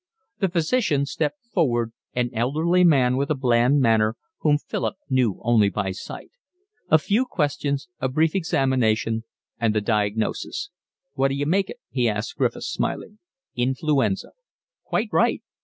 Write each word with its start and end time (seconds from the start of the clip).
The 0.39 0.49
physician 0.49 1.05
stepped 1.05 1.45
forward, 1.53 1.93
an 2.15 2.31
elderly 2.33 2.83
man 2.83 3.17
with 3.17 3.29
a 3.29 3.35
bland 3.35 3.81
manner, 3.81 4.17
whom 4.39 4.57
Philip 4.57 4.95
knew 5.11 5.39
only 5.43 5.69
by 5.69 5.91
sight. 5.91 6.31
A 6.89 6.97
few 6.97 7.23
questions, 7.23 7.87
a 7.99 8.09
brief 8.09 8.33
examination, 8.33 9.25
and 9.59 9.75
the 9.75 9.79
diagnosis. 9.79 10.71
"What 11.13 11.27
d'you 11.27 11.45
make 11.45 11.69
it?" 11.69 11.77
he 11.91 12.09
asked 12.09 12.35
Griffiths, 12.37 12.65
smiling. 12.73 13.19
"Influenza." 13.55 14.31
"Quite 14.85 15.09
right." 15.11 15.43